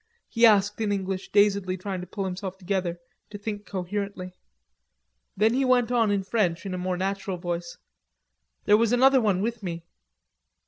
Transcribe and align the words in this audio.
he 0.27 0.47
asked 0.47 0.81
in 0.81 0.91
English, 0.91 1.31
dazedly 1.31 1.77
trying 1.77 2.01
to 2.01 2.07
pull 2.07 2.25
himself 2.25 2.57
together, 2.57 2.99
to 3.29 3.37
think 3.37 3.67
coherently. 3.67 4.33
Then 5.37 5.53
he 5.53 5.63
went 5.63 5.91
on 5.91 6.09
in 6.09 6.23
French 6.23 6.65
in 6.65 6.73
a 6.73 6.77
more 6.79 6.97
natural 6.97 7.37
voice: 7.37 7.77
"There 8.65 8.77
was 8.77 8.91
another 8.91 9.21
one 9.21 9.43
with 9.43 9.61
me." 9.61 9.85